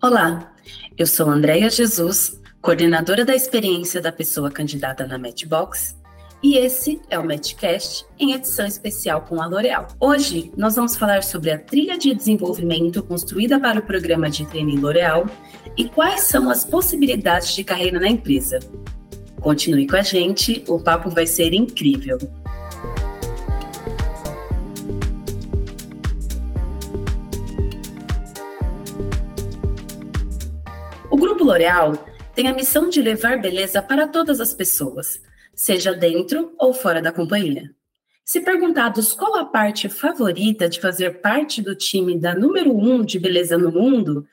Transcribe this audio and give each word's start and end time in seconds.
Olá, 0.00 0.52
eu 0.96 1.08
sou 1.08 1.28
Andréia 1.28 1.68
Jesus, 1.68 2.40
coordenadora 2.62 3.24
da 3.24 3.34
experiência 3.34 4.00
da 4.00 4.12
pessoa 4.12 4.48
candidata 4.48 5.04
na 5.04 5.18
Matchbox, 5.18 5.96
e 6.40 6.56
esse 6.56 7.00
é 7.10 7.18
o 7.18 7.26
Matchcast 7.26 8.06
em 8.16 8.32
edição 8.32 8.64
especial 8.64 9.22
com 9.22 9.42
a 9.42 9.46
L'Oréal. 9.46 9.88
Hoje 9.98 10.52
nós 10.56 10.76
vamos 10.76 10.94
falar 10.94 11.24
sobre 11.24 11.50
a 11.50 11.58
trilha 11.58 11.98
de 11.98 12.14
desenvolvimento 12.14 13.02
construída 13.02 13.58
para 13.58 13.80
o 13.80 13.82
programa 13.82 14.30
de 14.30 14.46
treino 14.46 14.80
L'Oréal 14.80 15.26
e 15.76 15.88
quais 15.88 16.20
são 16.20 16.48
as 16.48 16.64
possibilidades 16.64 17.52
de 17.52 17.64
carreira 17.64 17.98
na 17.98 18.08
empresa. 18.08 18.60
Continue 19.40 19.88
com 19.88 19.96
a 19.96 20.02
gente, 20.02 20.62
o 20.68 20.78
papo 20.78 21.10
vai 21.10 21.26
ser 21.26 21.52
incrível. 21.52 22.18
O 31.10 31.16
Grupo 31.16 31.42
L'Oréal 31.42 31.92
tem 32.34 32.48
a 32.48 32.54
missão 32.54 32.90
de 32.90 33.00
levar 33.00 33.40
beleza 33.40 33.80
para 33.80 34.06
todas 34.06 34.40
as 34.40 34.52
pessoas, 34.52 35.22
seja 35.54 35.94
dentro 35.94 36.52
ou 36.58 36.74
fora 36.74 37.00
da 37.00 37.10
companhia. 37.10 37.74
Se 38.22 38.42
perguntados 38.42 39.14
qual 39.14 39.36
a 39.36 39.46
parte 39.46 39.88
favorita 39.88 40.68
de 40.68 40.78
fazer 40.78 41.22
parte 41.22 41.62
do 41.62 41.74
time 41.74 42.18
da 42.18 42.34
número 42.34 42.76
um 42.76 43.02
de 43.02 43.18
beleza 43.18 43.56
no 43.56 43.72
mundo, 43.72 44.26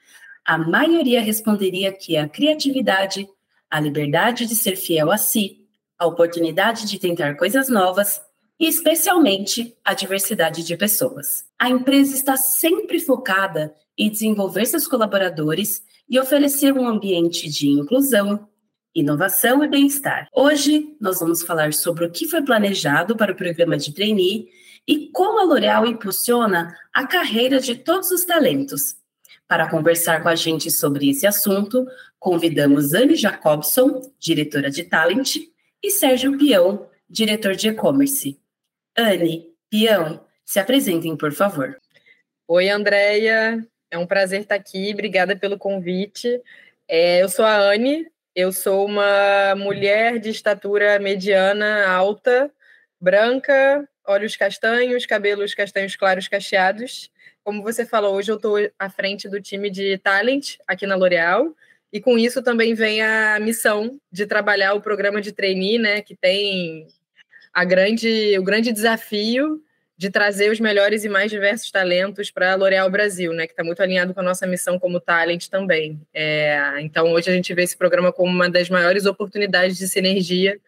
a 0.43 0.57
maioria 0.57 1.21
responderia 1.21 1.93
que 1.93 2.17
a 2.17 2.27
criatividade, 2.27 3.25
a 3.69 3.79
liberdade 3.79 4.45
de 4.45 4.55
ser 4.55 4.75
fiel 4.75 5.09
a 5.11 5.17
si, 5.17 5.65
a 5.97 6.05
oportunidade 6.05 6.85
de 6.85 6.99
tentar 6.99 7.35
coisas 7.35 7.69
novas 7.69 8.21
e, 8.59 8.67
especialmente, 8.67 9.75
a 9.83 9.93
diversidade 9.93 10.63
de 10.63 10.77
pessoas. 10.77 11.45
A 11.59 11.69
empresa 11.69 12.15
está 12.15 12.37
sempre 12.37 12.99
focada 12.99 13.73
em 13.97 14.09
desenvolver 14.09 14.65
seus 14.65 14.87
colaboradores 14.87 15.83
e 16.09 16.19
oferecer 16.19 16.73
um 16.73 16.87
ambiente 16.87 17.49
de 17.49 17.67
inclusão, 17.69 18.47
inovação 18.93 19.63
e 19.63 19.67
bem-estar. 19.67 20.29
Hoje, 20.33 20.95
nós 20.99 21.19
vamos 21.19 21.43
falar 21.43 21.73
sobre 21.73 22.05
o 22.05 22.11
que 22.11 22.27
foi 22.27 22.41
planejado 22.41 23.15
para 23.15 23.31
o 23.31 23.35
programa 23.35 23.77
de 23.77 23.93
trainee 23.93 24.47
e 24.87 25.09
como 25.11 25.39
a 25.39 25.43
L'Oréal 25.43 25.85
impulsiona 25.85 26.75
a 26.93 27.07
carreira 27.07 27.59
de 27.59 27.75
todos 27.75 28.11
os 28.11 28.23
talentos, 28.23 28.95
para 29.47 29.69
conversar 29.69 30.23
com 30.23 30.29
a 30.29 30.35
gente 30.35 30.71
sobre 30.71 31.09
esse 31.09 31.27
assunto, 31.27 31.85
convidamos 32.17 32.93
Anne 32.93 33.15
Jacobson, 33.15 34.01
diretora 34.19 34.71
de 34.71 34.83
Talent, 34.83 35.35
e 35.83 35.91
Sérgio 35.91 36.35
Pião, 36.35 36.87
diretor 37.07 37.55
de 37.55 37.67
e-commerce. 37.67 38.39
Anne, 38.97 39.53
Pião, 39.69 40.25
se 40.45 40.59
apresentem, 40.59 41.17
por 41.17 41.33
favor. 41.33 41.77
Oi, 42.47 42.69
Andréia. 42.69 43.65
É 43.91 43.97
um 43.97 44.07
prazer 44.07 44.41
estar 44.41 44.55
aqui. 44.55 44.91
Obrigada 44.93 45.35
pelo 45.35 45.57
convite. 45.57 46.41
É, 46.87 47.21
eu 47.21 47.27
sou 47.27 47.43
a 47.43 47.57
Anne. 47.57 48.07
Eu 48.33 48.51
sou 48.51 48.85
uma 48.85 49.55
mulher 49.55 50.19
de 50.19 50.29
estatura 50.29 50.99
mediana, 50.99 51.87
alta, 51.87 52.51
branca, 52.99 53.87
olhos 54.05 54.35
castanhos, 54.35 55.05
cabelos 55.05 55.53
castanhos 55.53 55.95
claros 55.95 56.27
cacheados. 56.27 57.09
Como 57.43 57.63
você 57.63 57.85
falou, 57.85 58.15
hoje 58.15 58.31
eu 58.31 58.35
estou 58.35 58.57
à 58.77 58.89
frente 58.89 59.29
do 59.29 59.41
time 59.41 59.69
de 59.69 59.97
talent 59.99 60.55
aqui 60.67 60.85
na 60.85 60.95
L'Oréal. 60.95 61.55
E 61.93 62.01
com 62.01 62.17
isso 62.17 62.43
também 62.43 62.73
vem 62.73 63.01
a 63.01 63.39
missão 63.39 63.99
de 64.11 64.25
trabalhar 64.25 64.73
o 64.73 64.81
programa 64.81 65.21
de 65.21 65.31
trainee, 65.31 65.77
né, 65.79 66.01
que 66.01 66.15
tem 66.15 66.87
a 67.55 67.63
grande, 67.63 68.37
o 68.37 68.43
grande 68.43 68.73
desafio 68.73 69.61
de 69.97 70.09
trazer 70.09 70.51
os 70.51 70.59
melhores 70.59 71.05
e 71.05 71.09
mais 71.09 71.31
diversos 71.31 71.71
talentos 71.71 72.29
para 72.29 72.51
a 72.51 72.55
L'Oréal 72.55 72.89
Brasil, 72.91 73.31
né, 73.31 73.47
que 73.47 73.53
está 73.53 73.63
muito 73.63 73.81
alinhado 73.81 74.13
com 74.13 74.19
a 74.19 74.23
nossa 74.23 74.45
missão 74.45 74.77
como 74.77 74.99
talent 74.99 75.47
também. 75.47 76.01
É, 76.13 76.81
então, 76.81 77.13
hoje 77.13 77.29
a 77.29 77.33
gente 77.33 77.53
vê 77.53 77.63
esse 77.63 77.77
programa 77.77 78.11
como 78.11 78.29
uma 78.29 78.49
das 78.49 78.69
maiores 78.69 79.05
oportunidades 79.05 79.77
de 79.77 79.87
sinergia 79.87 80.59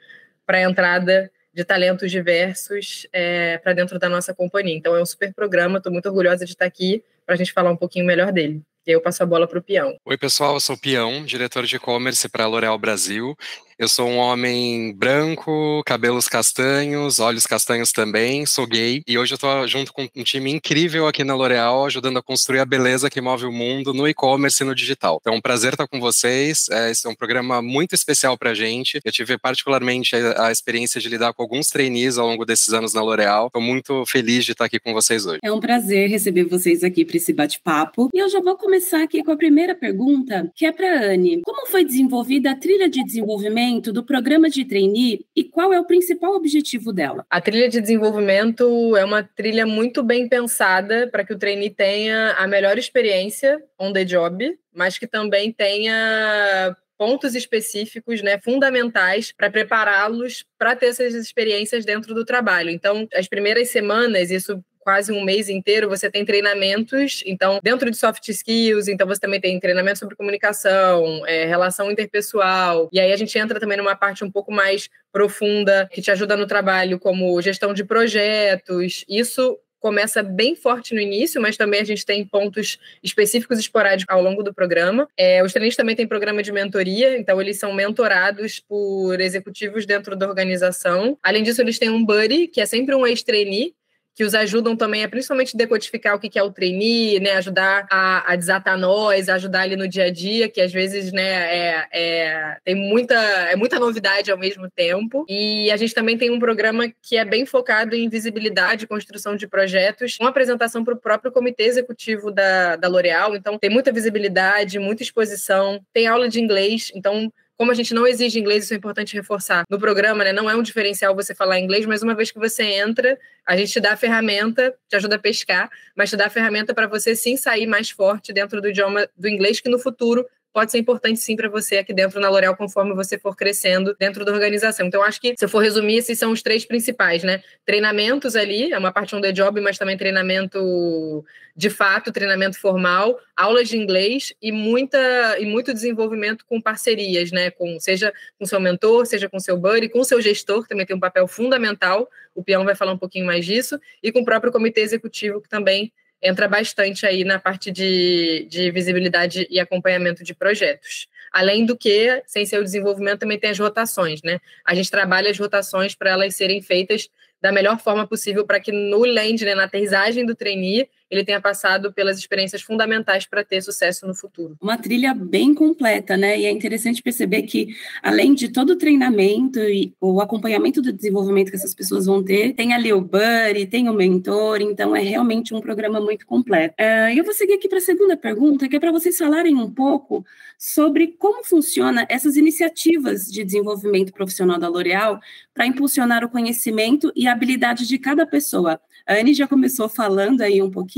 para 0.45 0.59
a 0.59 0.61
entrada 0.61 1.30
de 1.53 1.65
talentos 1.65 2.09
diversos 2.09 3.05
é, 3.11 3.58
para 3.58 3.73
dentro 3.73 3.99
da 3.99 4.08
nossa 4.08 4.33
companhia. 4.33 4.77
Então 4.77 4.95
é 4.95 5.02
um 5.02 5.05
super 5.05 5.33
programa, 5.33 5.80
estou 5.80 5.92
muito 5.92 6.05
orgulhosa 6.05 6.45
de 6.45 6.52
estar 6.52 6.65
aqui 6.65 7.03
para 7.26 7.36
a 7.36 7.37
gente 7.37 7.52
falar 7.52 7.70
um 7.70 7.76
pouquinho 7.76 8.05
melhor 8.05 8.31
dele. 8.31 8.61
E 8.86 8.92
eu 8.92 9.02
passo 9.02 9.21
a 9.23 9.26
bola 9.26 9.45
para 9.45 9.59
o 9.59 9.61
Pião. 9.61 9.97
Oi, 10.05 10.17
pessoal, 10.17 10.53
eu 10.53 10.59
sou 10.61 10.77
o 10.77 10.80
Pião, 10.80 11.26
diretor 11.26 11.65
de 11.65 11.76
e-commerce 11.76 12.30
para 12.30 12.45
a 12.45 12.47
L'Oréal 12.47 12.77
Brasil. 12.77 13.36
Eu 13.80 13.88
sou 13.88 14.08
um 14.08 14.17
homem 14.17 14.92
branco, 14.92 15.83
cabelos 15.86 16.27
castanhos, 16.27 17.20
olhos 17.20 17.45
castanhos 17.45 17.92
também, 17.92 18.43
sou 18.43 18.65
gay 18.65 19.04
e 19.08 19.20
hoje 19.20 19.33
eu 19.33 19.36
estou 19.36 19.67
junto 19.67 19.93
com 19.93 20.10
um 20.15 20.23
time 20.23 20.52
incrível 20.52 21.08
aqui 21.08 21.23
na 21.23 21.36
L'Oréal, 21.36 21.86
ajudando 21.86 22.17
a 22.17 22.23
construir 22.23 22.60
a 22.60 22.65
beleza 22.65 23.08
que 23.08 23.21
move 23.21 23.45
o 23.45 23.52
mundo 23.52 23.93
no 23.93 24.08
e-commerce 24.08 24.64
e 24.64 24.65
no 24.65 24.73
digital. 24.73 25.20
Então 25.21 25.32
é 25.32 25.38
um 25.38 25.42
prazer 25.42 25.73
estar 25.73 25.88
com 25.88 25.99
vocês. 25.99 26.67
É, 26.71 26.89
esse 26.89 27.05
é 27.05 27.10
um 27.11 27.14
programa 27.14 27.61
muito 27.61 27.93
especial 27.93 28.36
para 28.36 28.49
a 28.49 28.54
gente. 28.55 28.99
Eu 29.05 29.11
tive 29.11 29.38
particularmente 29.38 30.15
a, 30.15 30.48
a, 30.48 30.52
experiência 30.52 30.99
de 30.99 31.08
lidar 31.08 31.32
com 31.33 31.44
alguns 31.44 31.70
trainees 31.70 32.17
ao 32.17 32.26
longo 32.26 32.45
desses 32.45 32.73
anos 32.73 32.95
na 32.95 33.04
L'Oréal. 33.04 33.45
Estou 33.45 33.61
muito 33.61 34.04
feliz 34.08 34.44
de 34.44 34.54
estar 34.54 34.65
aqui 34.65 34.80
com 34.80 34.92
vocês 34.92 35.23
hoje. 35.27 35.38
É 35.44 35.52
um 35.52 35.59
prazer 35.59 36.09
receber 36.09 36.45
vocês 36.45 36.83
aqui 36.83 37.05
para 37.05 37.17
esse 37.17 37.32
bate-papo. 37.32 38.09
E 38.11 38.17
eu 38.17 38.27
já 38.27 38.42
vou 38.42 38.58
começar 38.58 39.04
aqui 39.04 39.23
com 39.23 39.32
a 39.32 39.38
primeira 39.38 39.76
pergunta, 39.76 40.52
que 40.55 40.65
é 40.65 40.71
para 40.71 41.11
Anne. 41.14 41.44
Como 41.45 41.67
foi 41.67 41.86
desenvolvida 41.86 42.49
a 42.49 42.55
trilha 42.55 42.89
de 42.89 43.04
desenvolvimento 43.04 43.67
do 43.80 44.04
programa 44.04 44.50
de 44.50 44.66
trainee 44.66 45.26
e 45.36 45.44
qual 45.44 45.72
é 45.73 45.80
o 45.80 45.86
principal 45.86 46.36
objetivo 46.36 46.92
dela? 46.92 47.26
A 47.30 47.42
trilha 47.42 47.70
de 47.70 47.80
desenvolvimento 47.82 48.95
é 48.95 49.05
uma 49.05 49.23
trilha 49.23 49.66
muito 49.66 50.02
bem 50.04 50.28
pensada 50.28 51.08
para 51.11 51.23
que 51.23 51.33
o 51.33 51.38
trainee 51.38 51.70
tenha 51.70 52.32
a 52.33 52.48
melhor 52.48 52.77
experiência 52.77 53.61
on 53.80 53.94
the 53.94 54.04
job, 54.04 54.58
mas 54.73 54.98
que 54.98 55.08
também 55.08 55.52
tenha 55.52 56.76
pontos 56.98 57.36
específicos, 57.36 58.22
né, 58.22 58.39
fundamentais 58.39 59.32
para 59.32 59.52
prepará-los 59.52 60.44
para 60.58 60.76
ter 60.76 60.88
essas 60.88 61.14
experiências 61.14 61.86
dentro 61.86 62.14
do 62.14 62.26
trabalho. 62.26 62.72
Então, 62.72 63.08
as 63.14 63.27
primeiras 63.27 63.70
semanas, 63.70 64.32
isso 64.32 64.60
quase 64.87 65.11
um 65.11 65.21
mês 65.21 65.49
inteiro, 65.49 65.89
você 65.89 66.09
tem 66.09 66.23
treinamentos, 66.23 67.21
então, 67.25 67.59
dentro 67.61 67.92
de 67.92 67.98
soft 67.98 68.25
skills, 68.30 68.87
então 68.87 69.05
você 69.05 69.20
também 69.20 69.42
tem 69.42 69.59
treinamento 69.59 69.99
sobre 69.99 70.15
comunicação, 70.15 71.27
é, 71.27 71.43
relação 71.43 71.92
interpessoal, 71.92 72.87
e 72.93 72.97
aí 72.97 73.11
a 73.11 73.17
gente 73.17 73.37
entra 73.37 73.59
também 73.59 73.77
numa 73.77 73.97
parte 73.97 74.23
um 74.23 74.31
pouco 74.31 74.49
mais 74.49 74.87
profunda, 75.11 75.89
que 75.92 76.02
te 76.02 76.09
ajuda 76.09 76.37
no 76.37 76.47
trabalho, 76.47 76.97
como 76.99 77.42
gestão 77.42 77.73
de 77.73 77.83
projetos, 77.83 79.03
isso 79.09 79.59
começa 79.80 80.23
bem 80.23 80.55
forte 80.55 80.93
no 80.93 81.02
início, 81.02 81.42
mas 81.42 81.58
também 81.58 81.81
a 81.81 81.83
gente 81.83 82.05
tem 82.05 82.26
pontos 82.26 82.80
específicos 83.03 83.59
esporádicos 83.59 84.14
ao 84.15 84.21
longo 84.21 84.42
do 84.42 84.53
programa. 84.53 85.08
É, 85.15 85.43
os 85.43 85.53
treinistas 85.53 85.77
também 85.77 85.95
têm 85.95 86.08
programa 86.08 86.42
de 86.42 86.52
mentoria, 86.52 87.17
então 87.17 87.39
eles 87.42 87.59
são 87.59 87.73
mentorados 87.73 88.59
por 88.59 89.20
executivos 89.20 89.86
dentro 89.86 90.15
da 90.15 90.27
organização. 90.27 91.17
Além 91.21 91.43
disso, 91.43 91.61
eles 91.61 91.77
têm 91.77 91.89
um 91.89 92.03
buddy, 92.03 92.47
que 92.47 92.59
é 92.59 92.65
sempre 92.65 92.95
um 92.95 93.05
ex-trainee, 93.05 93.73
que 94.17 94.23
os 94.23 94.33
ajudam 94.33 94.76
também 94.76 95.04
a 95.04 95.08
principalmente 95.08 95.55
decodificar 95.55 96.16
o 96.16 96.20
que 96.20 96.39
é 96.39 96.42
o 96.42 96.52
trainee, 96.52 97.20
né, 97.20 97.33
ajudar 97.33 97.86
a, 97.88 98.33
a 98.33 98.36
desatar 98.36 98.76
nós, 98.76 99.30
ajudar 99.30 99.61
ali 99.61 99.76
no 99.76 99.88
dia 99.88 100.05
a 100.05 100.11
dia, 100.11 100.50
que 100.50 100.60
às 100.60 100.73
vezes, 100.73 101.11
né, 101.11 101.22
é, 101.23 101.88
é, 101.92 102.58
tem 102.66 102.73
muita, 102.73 103.14
é 103.14 103.56
muita 103.56 103.77
novidade 103.77 104.32
ao 104.32 104.38
mesmo 104.38 104.67
tempo. 104.72 105.23
E 105.30 105.70
a 105.70 105.77
gente 105.77 105.94
também 105.94 106.17
tem 106.17 106.32
um 106.32 106.39
programa 106.39 106.92
que 107.00 107.16
é 107.16 107.23
bem 107.23 107.45
focado 107.45 107.95
em 107.95 108.10
visibilidade, 108.10 108.88
construção 108.88 109.36
de 109.36 109.48
projetos, 109.48 110.17
uma 110.20 110.32
apresentação 110.32 110.83
para 110.83 110.95
o 110.95 111.00
próprio 111.00 111.32
comitê 111.32 111.66
executivo 111.66 112.32
da, 112.32 112.76
da 112.76 112.88
L'Oréal, 112.88 113.36
então 113.36 113.60
tem 113.60 113.70
muita 113.70 113.92
visibilidade, 113.92 114.80
muita 114.80 115.04
exposição, 115.04 115.80
tem 115.94 116.08
aula 116.08 116.27
de 116.27 116.42
inglês, 116.42 116.92
então 116.95 117.32
como 117.58 117.72
a 117.72 117.73
gente 117.73 117.94
não 117.94 118.06
exige 118.06 118.40
inglês, 118.40 118.66
isso 118.66 118.73
é 118.73 118.78
importante 118.78 119.16
reforçar. 119.16 119.64
No 119.70 119.80
programa, 119.80 120.23
né, 120.23 120.32
não 120.32 120.50
é 120.50 120.56
um 120.56 120.62
diferencial 120.62 121.16
você 121.16 121.34
falar 121.34 121.60
inglês, 121.60 121.86
mas 121.86 122.04
uma 122.04 122.14
vez 122.14 122.30
que 122.32 122.38
você 122.38 122.64
entra, 122.64 123.18
a 123.45 123.58
gente 123.58 123.72
te 123.72 123.80
dá 123.80 123.94
a 123.94 123.98
ferramenta, 123.98 124.76
te 124.88 124.95
ajuda 124.95 125.16
a 125.16 125.20
pescar, 125.20 125.70
mas 125.95 126.10
te 126.10 126.16
dá 126.16 126.28
a 126.28 126.30
ferramenta 126.30 126.73
para 126.73 126.86
você 126.86 127.16
sim 127.16 127.36
sair 127.36 127.66
mais 127.66 127.90
forte 127.90 128.31
dentro 128.31 128.62
do 128.62 128.69
idioma 128.69 129.10
do 129.18 129.28
inglês, 129.28 129.60
que 129.60 129.69
no 129.69 129.80
futuro 129.80 130.25
pode 130.53 130.71
ser 130.71 130.79
importante 130.79 131.19
sim 131.19 131.35
para 131.35 131.49
você 131.49 131.77
aqui 131.77 131.94
dentro 131.94 132.19
na 132.19 132.29
L'Oréal, 132.29 132.55
conforme 132.55 132.94
você 132.94 133.17
for 133.19 133.35
crescendo 133.35 133.95
dentro 133.99 134.25
da 134.25 134.31
organização. 134.31 134.88
Então, 134.88 135.03
acho 135.03 135.21
que, 135.21 135.35
se 135.38 135.45
eu 135.45 135.49
for 135.49 135.59
resumir, 135.59 135.97
esses 135.97 136.17
são 136.17 136.31
os 136.31 136.41
três 136.41 136.65
principais, 136.65 137.23
né? 137.23 137.41
Treinamentos 137.65 138.35
ali, 138.35 138.71
é 138.71 138.77
uma 138.77 138.91
parte 138.91 139.15
on 139.15 139.21
the 139.21 139.31
job, 139.31 139.61
mas 139.61 139.77
também 139.77 139.97
treinamento 139.97 141.23
de 141.55 141.69
fato, 141.69 142.11
treinamento 142.11 142.59
formal, 142.59 143.19
aulas 143.35 143.67
de 143.67 143.77
inglês 143.77 144.33
e, 144.41 144.51
muita, 144.51 144.97
e 145.39 145.45
muito 145.45 145.73
desenvolvimento 145.73 146.45
com 146.45 146.61
parcerias, 146.61 147.31
né? 147.31 147.51
Com, 147.51 147.79
seja 147.79 148.13
com 148.39 148.45
seu 148.45 148.59
mentor, 148.59 149.05
seja 149.05 149.29
com 149.29 149.39
seu 149.39 149.57
buddy, 149.57 149.89
com 149.89 150.03
seu 150.03 150.21
gestor, 150.21 150.63
que 150.63 150.69
também 150.69 150.85
tem 150.85 150.95
um 150.95 151.00
papel 151.00 151.27
fundamental, 151.27 152.09
o 152.33 152.43
Peão 152.43 152.63
vai 152.63 152.75
falar 152.75 152.93
um 152.93 152.97
pouquinho 152.97 153.25
mais 153.25 153.45
disso, 153.45 153.79
e 154.01 154.11
com 154.11 154.19
o 154.21 154.25
próprio 154.25 154.51
comitê 154.51 154.81
executivo, 154.81 155.41
que 155.41 155.50
também 155.50 155.91
entra 156.21 156.47
bastante 156.47 157.05
aí 157.05 157.23
na 157.23 157.39
parte 157.39 157.71
de, 157.71 158.47
de 158.49 158.71
visibilidade 158.71 159.47
e 159.49 159.59
acompanhamento 159.59 160.23
de 160.23 160.33
projetos. 160.33 161.07
Além 161.31 161.65
do 161.65 161.77
que, 161.77 162.23
sem 162.25 162.45
ser 162.45 162.59
o 162.59 162.63
desenvolvimento, 162.63 163.19
também 163.19 163.39
tem 163.39 163.49
as 163.49 163.59
rotações, 163.59 164.21
né? 164.23 164.39
A 164.65 164.73
gente 164.73 164.89
trabalha 164.89 165.29
as 165.29 165.37
rotações 165.37 165.93
para 165.93 166.11
elas 166.11 166.35
serem 166.35 166.61
feitas 166.61 167.09
da 167.41 167.51
melhor 167.51 167.79
forma 167.79 168.07
possível 168.07 168.45
para 168.45 168.59
que 168.59 168.71
no 168.71 169.05
land, 169.05 169.45
né, 169.45 169.53
na 169.53 169.65
aterrissagem 169.65 170.25
do 170.25 170.35
trainee, 170.35 170.89
ele 171.09 171.24
tenha 171.24 171.42
passado 171.42 171.92
pelas 171.94 172.18
experiências 172.18 172.62
fundamentais 172.62 173.25
para 173.25 173.44
ter 173.44 173.62
sucesso 173.62 174.06
no 174.06 174.13
futuro. 174.13 174.57
Uma 174.62 174.77
trilha 174.77 175.13
bem 175.13 175.54
completa, 175.54 176.18
né? 176.18 176.39
E 176.39 176.45
é 176.45 176.51
interessante 176.51 177.01
perceber 177.01 177.44
que, 177.44 177.75
além 178.01 178.33
de 178.33 178.50
todo 178.50 178.71
o 178.71 178.75
treinamento 178.75 179.59
e 179.59 179.94
o 180.01 180.19
acompanhamento 180.21 180.81
do 180.81 180.92
desenvolvimento 180.92 181.50
que 181.50 181.56
essas 181.56 181.74
pessoas 181.74 182.06
vão 182.06 182.24
ter, 182.24 182.54
tem 182.54 182.74
ali 182.74 182.92
o 182.92 183.01
buddy, 183.01 183.65
tem 183.65 183.89
o 183.89 183.94
mentor, 183.94 184.62
então 184.62 184.95
é 184.95 185.01
realmente 185.01 185.54
um 185.54 185.62
programa 185.62 186.00
muito 186.00 186.25
completo. 186.25 186.75
Uh, 186.80 187.18
eu 187.18 187.24
vou 187.24 187.33
seguir 187.33 187.53
aqui 187.53 187.68
para 187.68 187.77
a 187.77 187.81
segunda 187.81 188.18
pergunta, 188.18 188.68
que 188.68 188.75
é 188.75 188.80
para 188.80 188.92
vocês 188.92 189.18
falarem 189.18 189.56
um 189.56 189.69
pouco 189.69 190.25
sobre 190.57 191.07
como 191.19 191.44
funciona 191.44 192.06
essas 192.10 192.36
iniciativas 192.36 193.25
de 193.25 193.44
desenvolvimento 193.44 194.12
profissional 194.12 194.60
da 194.60 194.68
L'Oréal 194.68 195.19
para 195.53 195.68
impulsionar 195.68 196.24
o 196.24 196.30
conhecimento 196.30 197.12
e 197.15 197.27
a 197.27 197.31
habilidade 197.31 197.88
de 197.88 197.98
cada 197.98 198.25
pessoa. 198.25 198.80
A 199.07 199.13
Anne 199.13 199.33
já 199.33 199.48
começou 199.48 199.88
falando 199.88 200.42
aí 200.42 200.62
um 200.62 200.69
pouquinho, 200.69 200.96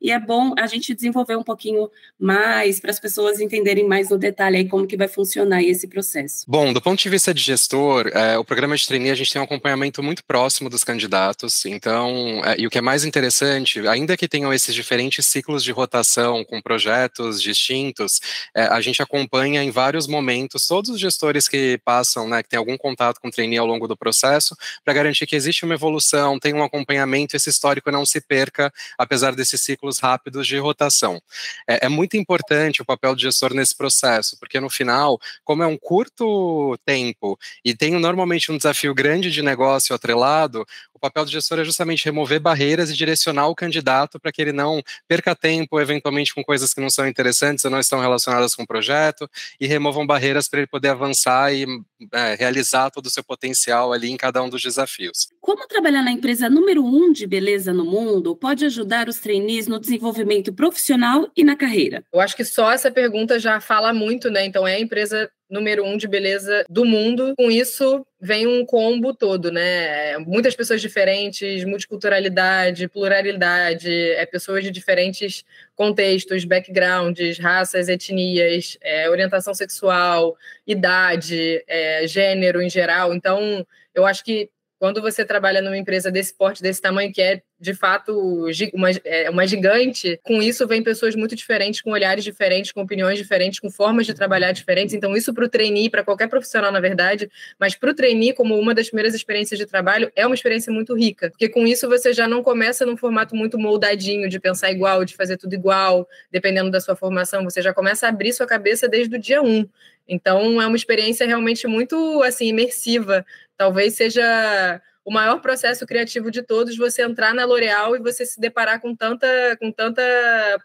e 0.00 0.10
é 0.10 0.18
bom 0.18 0.54
a 0.58 0.66
gente 0.66 0.94
desenvolver 0.94 1.36
um 1.36 1.42
pouquinho 1.42 1.90
mais 2.18 2.80
para 2.80 2.90
as 2.90 3.00
pessoas 3.00 3.40
entenderem 3.40 3.86
mais 3.86 4.10
no 4.10 4.18
detalhe 4.18 4.56
aí 4.56 4.68
como 4.68 4.86
que 4.86 4.96
vai 4.96 5.08
funcionar 5.08 5.62
esse 5.62 5.86
processo. 5.86 6.44
Bom, 6.48 6.72
do 6.72 6.80
ponto 6.80 7.00
de 7.02 7.08
vista 7.08 7.34
de 7.34 7.42
gestor, 7.42 8.08
é, 8.08 8.38
o 8.38 8.44
programa 8.44 8.76
de 8.76 8.86
trainee 8.86 9.10
a 9.10 9.14
gente 9.14 9.32
tem 9.32 9.40
um 9.40 9.44
acompanhamento 9.44 10.02
muito 10.02 10.24
próximo 10.24 10.70
dos 10.70 10.84
candidatos, 10.84 11.64
então, 11.66 12.40
é, 12.44 12.56
e 12.58 12.66
o 12.66 12.70
que 12.70 12.78
é 12.78 12.80
mais 12.80 13.04
interessante, 13.04 13.86
ainda 13.86 14.16
que 14.16 14.28
tenham 14.28 14.52
esses 14.52 14.74
diferentes 14.74 15.26
ciclos 15.26 15.62
de 15.62 15.72
rotação 15.72 16.44
com 16.44 16.60
projetos 16.60 17.42
distintos, 17.42 18.20
é, 18.54 18.62
a 18.62 18.80
gente 18.80 19.02
acompanha 19.02 19.62
em 19.62 19.70
vários 19.70 20.06
momentos 20.06 20.66
todos 20.66 20.90
os 20.90 21.00
gestores 21.00 21.48
que 21.48 21.78
passam, 21.84 22.28
né, 22.28 22.42
que 22.42 22.48
tem 22.48 22.58
algum 22.58 22.76
contato 22.76 23.20
com 23.20 23.28
o 23.28 23.30
trainee 23.30 23.58
ao 23.58 23.66
longo 23.66 23.86
do 23.86 23.96
processo, 23.96 24.56
para 24.84 24.94
garantir 24.94 25.26
que 25.26 25.36
existe 25.36 25.64
uma 25.64 25.74
evolução, 25.74 26.38
tem 26.38 26.54
um 26.54 26.62
acompanhamento 26.62 27.36
esse 27.36 27.50
histórico 27.50 27.90
não 27.90 28.04
se 28.04 28.20
perca, 28.20 28.72
apesar 28.98 29.25
desses 29.34 29.60
ciclos 29.62 29.98
rápidos 29.98 30.46
de 30.46 30.58
rotação. 30.58 31.20
É, 31.68 31.86
é 31.86 31.88
muito 31.88 32.16
importante 32.16 32.82
o 32.82 32.84
papel 32.84 33.14
do 33.14 33.20
gestor 33.20 33.54
nesse 33.54 33.74
processo, 33.74 34.38
porque 34.38 34.60
no 34.60 34.70
final, 34.70 35.18
como 35.44 35.62
é 35.62 35.66
um 35.66 35.76
curto 35.76 36.78
tempo 36.84 37.38
e 37.64 37.74
tem 37.74 37.92
normalmente 37.92 38.52
um 38.52 38.56
desafio 38.56 38.94
grande 38.94 39.30
de 39.30 39.42
negócio 39.42 39.94
atrelado, 39.94 40.66
o 40.96 40.98
papel 40.98 41.26
do 41.26 41.30
gestor 41.30 41.60
é 41.60 41.64
justamente 41.64 42.06
remover 42.06 42.40
barreiras 42.40 42.90
e 42.90 42.94
direcionar 42.94 43.48
o 43.48 43.54
candidato 43.54 44.18
para 44.18 44.32
que 44.32 44.40
ele 44.40 44.52
não 44.52 44.82
perca 45.06 45.36
tempo, 45.36 45.78
eventualmente, 45.78 46.34
com 46.34 46.42
coisas 46.42 46.72
que 46.72 46.80
não 46.80 46.88
são 46.88 47.06
interessantes 47.06 47.64
ou 47.66 47.70
não 47.70 47.78
estão 47.78 48.00
relacionadas 48.00 48.54
com 48.54 48.62
o 48.62 48.66
projeto, 48.66 49.28
e 49.60 49.66
removam 49.66 50.06
barreiras 50.06 50.48
para 50.48 50.60
ele 50.60 50.66
poder 50.66 50.88
avançar 50.88 51.52
e 51.54 51.66
é, 52.12 52.34
realizar 52.34 52.90
todo 52.90 53.06
o 53.06 53.10
seu 53.10 53.22
potencial 53.22 53.92
ali 53.92 54.10
em 54.10 54.16
cada 54.16 54.42
um 54.42 54.48
dos 54.48 54.62
desafios. 54.62 55.28
Como 55.40 55.68
trabalhar 55.68 56.02
na 56.02 56.10
empresa 56.10 56.48
número 56.48 56.82
um 56.82 57.12
de 57.12 57.26
beleza 57.26 57.74
no 57.74 57.84
mundo 57.84 58.34
pode 58.34 58.64
ajudar 58.64 59.08
os 59.08 59.18
trainees 59.18 59.66
no 59.66 59.78
desenvolvimento 59.78 60.52
profissional 60.52 61.30
e 61.36 61.44
na 61.44 61.56
carreira? 61.56 62.04
Eu 62.12 62.20
acho 62.20 62.34
que 62.34 62.44
só 62.44 62.72
essa 62.72 62.90
pergunta 62.90 63.38
já 63.38 63.60
fala 63.60 63.92
muito, 63.92 64.30
né? 64.30 64.46
Então, 64.46 64.66
é 64.66 64.76
a 64.76 64.80
empresa 64.80 65.30
número 65.48 65.84
um 65.84 65.96
de 65.96 66.08
beleza 66.08 66.64
do 66.68 66.84
mundo. 66.84 67.34
Com 67.36 67.50
isso, 67.50 68.06
vem 68.20 68.46
um 68.46 68.64
combo 68.64 69.14
todo, 69.14 69.50
né? 69.50 70.18
Muitas 70.18 70.54
pessoas 70.54 70.80
diferentes, 70.80 71.64
multiculturalidade, 71.64 72.88
pluralidade, 72.88 73.90
é 73.90 74.26
pessoas 74.26 74.64
de 74.64 74.70
diferentes 74.70 75.44
contextos, 75.74 76.44
backgrounds, 76.44 77.38
raças, 77.38 77.88
etnias, 77.88 78.76
é, 78.82 79.08
orientação 79.08 79.54
sexual, 79.54 80.36
idade, 80.66 81.62
é, 81.66 82.06
gênero 82.06 82.60
em 82.60 82.70
geral. 82.70 83.14
Então, 83.14 83.66
eu 83.94 84.04
acho 84.04 84.24
que 84.24 84.50
quando 84.78 85.00
você 85.00 85.24
trabalha 85.24 85.62
numa 85.62 85.76
empresa 85.76 86.10
desse 86.10 86.34
porte, 86.34 86.62
desse 86.62 86.82
tamanho, 86.82 87.12
que 87.12 87.22
é 87.22 87.42
de 87.58 87.72
fato 87.72 88.46
uma, 88.74 88.90
é 89.04 89.30
uma 89.30 89.46
gigante, 89.46 90.20
com 90.22 90.42
isso 90.42 90.66
vem 90.66 90.82
pessoas 90.82 91.14
muito 91.14 91.34
diferentes, 91.34 91.80
com 91.80 91.90
olhares 91.90 92.22
diferentes, 92.22 92.72
com 92.72 92.82
opiniões 92.82 93.18
diferentes, 93.18 93.60
com 93.60 93.70
formas 93.70 94.06
de 94.06 94.12
trabalhar 94.12 94.52
diferentes. 94.52 94.94
Então, 94.94 95.16
isso 95.16 95.32
para 95.32 95.44
o 95.44 95.48
trainee, 95.48 95.88
para 95.88 96.04
qualquer 96.04 96.28
profissional, 96.28 96.70
na 96.70 96.80
verdade, 96.80 97.30
mas 97.58 97.74
para 97.74 97.90
o 97.90 97.94
trainee, 97.94 98.34
como 98.34 98.58
uma 98.58 98.74
das 98.74 98.88
primeiras 98.88 99.14
experiências 99.14 99.58
de 99.58 99.66
trabalho, 99.66 100.10
é 100.14 100.26
uma 100.26 100.34
experiência 100.34 100.72
muito 100.72 100.94
rica, 100.94 101.30
porque 101.30 101.48
com 101.48 101.66
isso 101.66 101.88
você 101.88 102.12
já 102.12 102.28
não 102.28 102.42
começa 102.42 102.84
num 102.84 102.96
formato 102.96 103.34
muito 103.34 103.58
moldadinho, 103.58 104.28
de 104.28 104.38
pensar 104.38 104.70
igual, 104.70 105.04
de 105.04 105.14
fazer 105.14 105.36
tudo 105.36 105.54
igual, 105.54 106.06
dependendo 106.30 106.70
da 106.70 106.80
sua 106.80 106.94
formação, 106.94 107.42
você 107.44 107.62
já 107.62 107.72
começa 107.72 108.06
a 108.06 108.10
abrir 108.10 108.32
sua 108.32 108.46
cabeça 108.46 108.88
desde 108.88 109.16
o 109.16 109.18
dia 109.18 109.42
um. 109.42 109.66
Então, 110.08 110.60
é 110.60 110.66
uma 110.66 110.76
experiência 110.76 111.26
realmente 111.26 111.66
muito 111.66 112.22
assim 112.22 112.46
imersiva 112.46 113.24
Talvez 113.56 113.94
seja 113.94 114.82
o 115.06 115.12
maior 115.12 115.40
processo 115.40 115.86
criativo 115.86 116.32
de 116.32 116.42
todos 116.42 116.76
você 116.76 117.02
entrar 117.02 117.32
na 117.32 117.44
L'Oréal 117.44 117.94
e 117.94 118.00
você 118.00 118.26
se 118.26 118.40
deparar 118.40 118.80
com 118.80 118.92
tanta, 118.92 119.56
com 119.60 119.70
tanta 119.70 120.02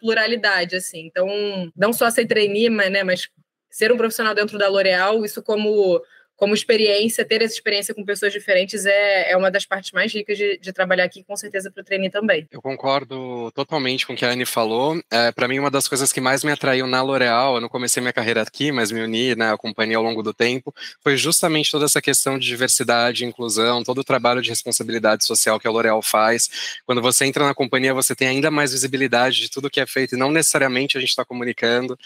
pluralidade, 0.00 0.74
assim. 0.74 1.06
Então, 1.06 1.28
não 1.76 1.92
só 1.92 2.10
ser 2.10 2.26
trainee, 2.26 2.68
mas, 2.68 2.90
né, 2.90 3.04
mas 3.04 3.28
ser 3.70 3.92
um 3.92 3.96
profissional 3.96 4.34
dentro 4.34 4.58
da 4.58 4.68
L'Oréal, 4.68 5.24
isso 5.24 5.40
como 5.44 6.02
como 6.42 6.54
experiência, 6.54 7.24
ter 7.24 7.40
essa 7.40 7.54
experiência 7.54 7.94
com 7.94 8.04
pessoas 8.04 8.32
diferentes 8.32 8.84
é, 8.84 9.30
é 9.30 9.36
uma 9.36 9.48
das 9.48 9.64
partes 9.64 9.92
mais 9.92 10.12
ricas 10.12 10.36
de, 10.36 10.58
de 10.58 10.72
trabalhar 10.72 11.04
aqui, 11.04 11.22
com 11.22 11.36
certeza, 11.36 11.70
para 11.70 11.82
o 11.82 11.84
trainee 11.84 12.10
também. 12.10 12.48
Eu 12.50 12.60
concordo 12.60 13.52
totalmente 13.52 14.04
com 14.04 14.12
o 14.12 14.16
que 14.16 14.24
a 14.24 14.30
Anne 14.30 14.44
falou. 14.44 15.00
É, 15.08 15.30
para 15.30 15.46
mim, 15.46 15.60
uma 15.60 15.70
das 15.70 15.86
coisas 15.86 16.12
que 16.12 16.20
mais 16.20 16.42
me 16.42 16.50
atraiu 16.50 16.84
na 16.88 17.00
L'Oréal, 17.00 17.54
eu 17.54 17.60
não 17.60 17.68
comecei 17.68 18.00
minha 18.00 18.12
carreira 18.12 18.42
aqui, 18.42 18.72
mas 18.72 18.90
me 18.90 19.00
uni 19.00 19.36
né, 19.36 19.56
companhia 19.56 19.96
ao 19.96 20.02
longo 20.02 20.20
do 20.20 20.34
tempo, 20.34 20.74
foi 21.00 21.16
justamente 21.16 21.70
toda 21.70 21.84
essa 21.84 22.02
questão 22.02 22.36
de 22.36 22.44
diversidade, 22.44 23.24
inclusão, 23.24 23.84
todo 23.84 23.98
o 23.98 24.04
trabalho 24.04 24.42
de 24.42 24.50
responsabilidade 24.50 25.24
social 25.24 25.60
que 25.60 25.68
a 25.68 25.70
L'Oréal 25.70 26.02
faz. 26.02 26.50
Quando 26.84 27.00
você 27.00 27.24
entra 27.24 27.46
na 27.46 27.54
companhia, 27.54 27.94
você 27.94 28.16
tem 28.16 28.26
ainda 28.26 28.50
mais 28.50 28.72
visibilidade 28.72 29.42
de 29.42 29.48
tudo 29.48 29.70
que 29.70 29.78
é 29.78 29.86
feito, 29.86 30.16
e 30.16 30.18
não 30.18 30.32
necessariamente 30.32 30.98
a 30.98 31.00
gente 31.00 31.10
está 31.10 31.24
comunicando. 31.24 31.96